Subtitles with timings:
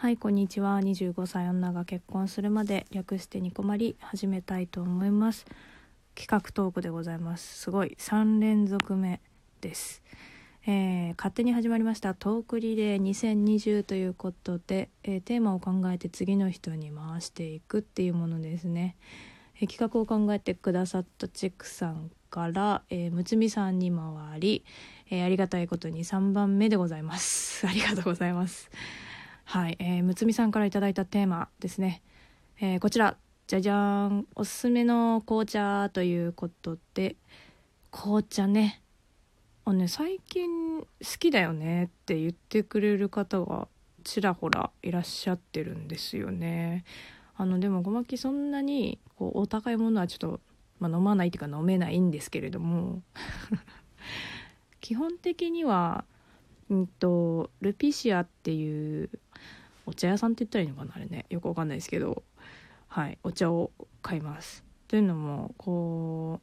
[0.00, 0.78] はいこんにちは。
[0.78, 5.44] 25歳女が結婚するまで略してニコマリ始めたいと思います。
[6.14, 7.58] 企画トークでございます。
[7.58, 7.98] すごい。
[8.00, 9.20] 3連続目
[9.60, 10.02] です。
[10.66, 12.14] えー、勝手に始まりました。
[12.14, 18.96] トークリレー2020ということで、えー、テーマを考えて次の人に回していくっていうものですね、
[19.56, 24.64] えー、企画を考えてくださったチックさんから、えー、むつみさんに回り、
[25.10, 27.66] え、ありがたいことに3番目でございます。
[27.68, 28.70] ありがとうございます。
[29.50, 32.02] はい、えー、むつみさんから頂いたテーマですね、
[32.60, 33.16] えー、こちら
[33.48, 37.16] じゃじゃーんおすすめの紅茶ということで。
[37.90, 38.80] 紅茶ね。
[39.64, 40.86] あね最近好
[41.18, 43.66] きだよねって言ってくれる方が
[44.04, 46.84] ちらほらいらっしゃってるんですよね。
[47.36, 50.40] あのでもごまきそんなにこうお高いものはちょっと、
[50.78, 53.02] まあ、飲まないっていうか飲めないんですけれども。
[54.80, 56.04] 基本的には、
[56.68, 59.10] うんと、ルピシアっていう
[59.90, 61.26] お茶屋さんって言ったらいいのかなあれね。
[61.30, 62.22] よくわかんないですけど。
[62.90, 63.70] はいお茶を
[64.02, 64.64] 買います。
[64.88, 66.40] というのもこ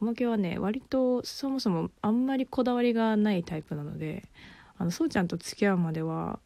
[0.00, 4.24] うおまけはね割とそもそもあんまりこだわりがないタイプなので
[4.76, 6.40] あのそうちゃんと付き合うまでは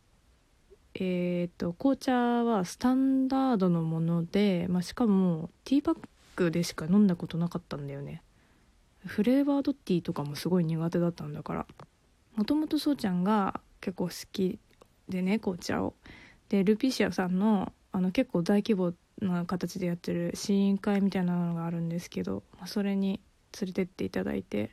[0.94, 5.96] えっ、ー、と紅茶はスタンダードのもので、まあ、しかもティーパッ
[6.36, 8.22] クでしか飲んだことなかったんだよね。
[9.06, 11.66] フレーバードティーとかもすごい苦手だったんだから。
[12.36, 14.58] もともとそうちゃんが結構好き
[15.08, 15.94] でね紅茶を。
[16.48, 23.20] でルピシアさんのあの結構大規模な形でやってる試飲会みたいなのがあるんですけど、まあ、それに
[23.60, 24.70] 連れてっていただいて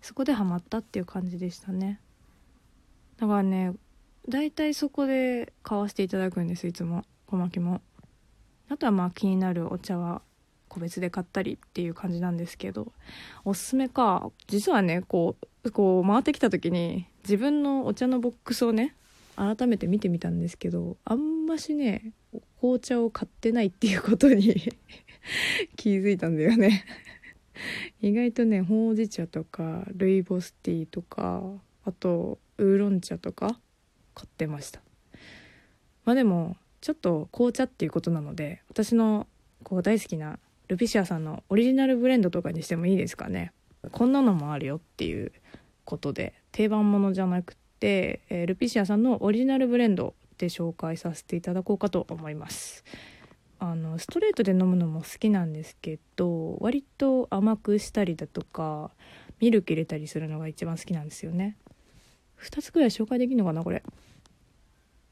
[0.00, 2.00] そこでハマったっていう感じでしたね。
[3.18, 3.74] だからね
[4.28, 7.04] 大体そこで買わせていただくんですいつも。
[7.26, 7.80] 小牧も。
[8.68, 10.22] あとはまあ気になるお茶は
[10.68, 12.92] 個別で買ったりっていう感じなんですけど
[13.44, 18.96] おすすめか実はねこうこう回ってきた時に自分のお茶のボックスをね
[19.36, 22.12] 改めて見てみたんですけどあんましね
[22.60, 24.54] 紅茶を買ってないっていうことに
[25.76, 26.84] 気づいたんだよね。
[28.00, 31.42] 意外とねほうじ茶とかルイボスティーとか
[31.84, 33.60] あとウーロン茶とか
[34.14, 34.80] 買ってました。
[36.04, 39.26] まあでもちょっと紅茶っていうことなので私の
[39.62, 43.52] こう大好きなルピシアさんのオリジナルブレンドとかにしてもいいですかね。
[43.90, 45.32] こんなのもあるよっていう
[45.84, 52.84] ことで定番ものじゃなくて、えー、ルピシアさんのオリジナルブレンドで紹介させていただこうかと思います。
[53.58, 58.90] あのストレートで飲むのも好きなんですけど割と甘くしたりだとか
[59.38, 61.56] ミルク入れたりするのが一番好きなんですよね。
[62.40, 63.84] 2つくらい紹介できるのかなこれ。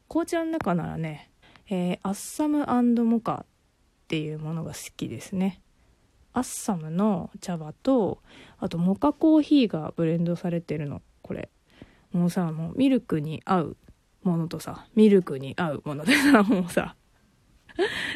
[0.09, 1.31] 紅茶の中ならね、
[1.69, 2.67] えー、アッサム
[3.05, 3.47] モカっ
[4.09, 5.61] ていうものが好きですね。
[6.33, 8.21] アッサムの茶葉と
[8.59, 11.49] あとモカコーヒーがブレンドされてるのこれ。
[12.13, 13.77] もうさもうミルクに合う
[14.23, 16.97] ものとさミルクに合うものでさ もうさ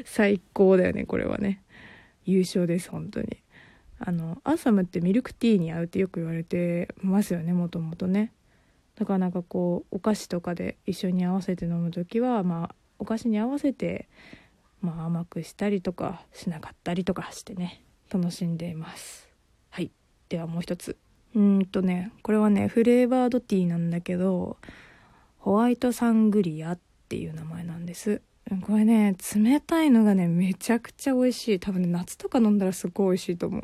[0.05, 1.63] 最高だよねこれはね。
[2.25, 3.43] 優勝です本当に。
[3.99, 8.33] あのアンサムってミルクティーに合うってよく言われてますよねもともとね。
[8.97, 14.09] だからなんかこうお菓子とかで一緒に合わせて飲む時はまあお菓子に合わせて
[14.81, 17.85] まあ甘くしたりとかしなかったりとかしてね。
[18.13, 19.29] 楽しんでいます。
[19.71, 19.91] はい。
[20.29, 20.97] ではもう一つ。
[21.35, 24.57] うんとねこれはねフレーバードティーなんだけど
[25.39, 26.79] ホワイトサングリアっ
[27.09, 28.23] ていう名前なんです。
[28.67, 31.61] これね冷たいのがねめちゃくちゃ美味しい。
[31.61, 33.63] 多分ね夏とか飲んだらすごい美味しいと思う。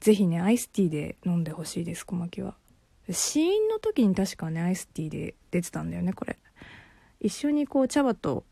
[0.00, 2.54] 是非ねアイスティーで飲んでほしいです小牧は。
[3.10, 6.38] 試飲の時に確かねアイスティーで出てたんだよねこれ。
[7.20, 8.44] 一緒にこう茶葉と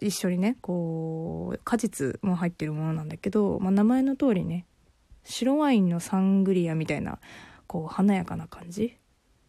[0.00, 4.66] 一緒にねこう果実も入ってるものなんだけど、まあ、名前の通りね
[5.24, 7.18] 白ワインのサングリアみたいな
[7.66, 8.96] こう華やかな感じ？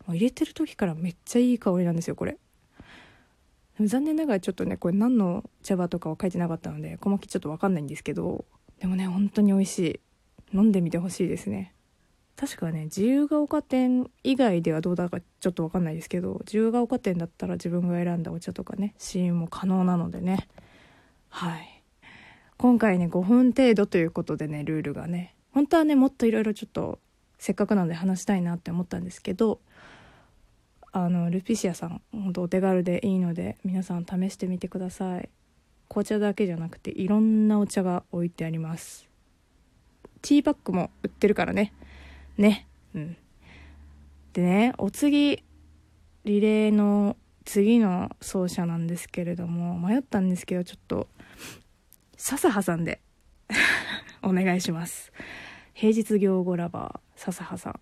[0.08, 2.38] 入れてる時からめっちゃいい香りなんですよこれ。
[3.80, 8.46] 残念ながらちょっとねこれ何の茶葉とかは書いてなかったので小巻ちょっと分かんないんですけど
[8.80, 10.00] でもね本当に美味しい。
[10.56, 11.74] 飲んでみてほしいですね。
[12.36, 20.48] 確かね自由が丘店以外ではどうだかちょっと分かんないですけど自由が丘店だったら自分が選んだお茶とかね試飲も可能なのでね。
[21.30, 21.84] はい。
[22.58, 27.00] 今回ね5分程度ということでねルールがね本当はねもっといろいろちょっと
[27.38, 29.60] せっかくなので話したいなって思ったんですけど
[30.92, 35.30] あのルピシアさん本当お手軽でいいので皆さん試してみてください。
[35.90, 39.08] 紅茶だけじゃなくていろんなお茶が置いてあります。
[40.22, 41.74] ティーバッグも売ってるからね。
[42.38, 42.68] ね。
[42.96, 43.18] うん。
[44.34, 45.44] でねお次
[46.26, 51.08] リレーの次の走者なんですけれども迷ったんですけどちょっと
[52.18, 53.02] 笹挟んで
[54.24, 55.12] お願いします。
[55.74, 57.80] 平日行語ラバー笹葉さん。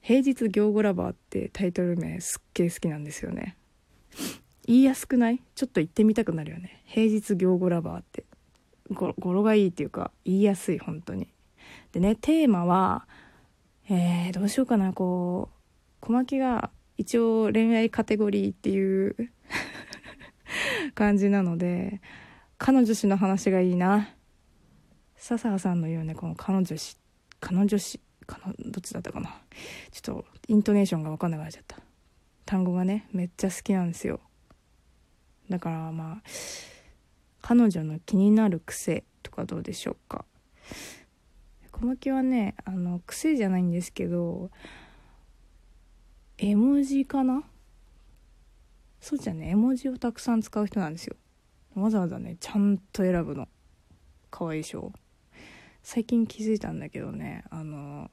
[0.00, 3.56] 平日行語ラバーってタイトル名すっげえ好きなんですよね。
[4.66, 5.40] 言いやすくない？
[5.54, 6.82] ちょっと言ってみたくなるよね。
[6.86, 8.24] 平日行語ラバーって。
[8.90, 11.32] 語呂がいいっていうか言いやすい本当に。
[11.92, 13.08] でねテーマは
[13.88, 14.92] えー、どうしようかな。
[14.92, 15.56] こう
[16.00, 19.16] 小牧が一応恋愛カテゴリーっていう
[20.94, 22.00] 感じなので
[22.58, 24.10] 彼女氏の話がいいな。
[25.16, 26.96] 笹葉さんの言うねこの彼女氏
[27.40, 29.30] 彼女氏かどっちだったかな？
[29.90, 31.78] ちょっとイントネーションが分かんなくなっちゃった。
[32.44, 34.20] 単語がねめっちゃ好きなんですよ。
[35.48, 36.22] だからまあ
[37.42, 40.24] 彼女の気になる癖とかどうでしょうか？
[41.70, 44.50] 小牧はねあの癖じゃないんですけど
[46.38, 47.44] 絵文字かな？
[49.00, 51.16] そうじゃね絵文字をたくさん使う人なんですよ。
[51.76, 53.46] わざわざねちゃんと選ぶの。
[54.30, 54.92] かわいいでしょ？
[55.88, 58.10] 最近気づいたんだけどねあの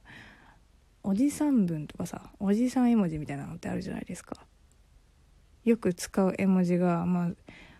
[1.02, 4.36] おじさん文とかさおじさん絵文字みたいなのってあるじゃないですか。
[5.64, 7.30] よく使う絵文字がまあ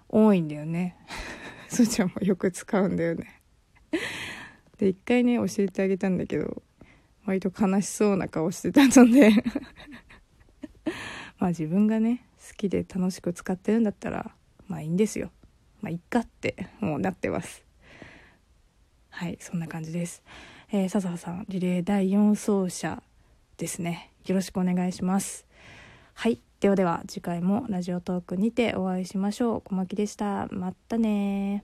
[0.09, 0.97] 多いんだよね。
[1.71, 3.41] そちゃんもよく使うんだよね。
[4.79, 6.65] で一回ね教えてあげたんだけど
[7.25, 9.31] 割と悲しそうな顔してたので。
[11.39, 14.35] まあ自分がね好きで楽しく使ってるんだったら
[14.67, 15.31] まあいいんですよ。
[15.83, 17.64] まあいっかってもうなってます。
[19.17, 20.25] はいそんな感じです、
[20.73, 22.31] えー、笹葉さんリレー第4
[22.65, 23.01] 走者
[23.57, 24.11] ですね。
[24.27, 25.47] よろしくお願いします。
[26.15, 29.61] はいではでは次回もラジオトークにてお会いしましょう。
[29.61, 30.49] 小牧でした。
[30.51, 31.63] またね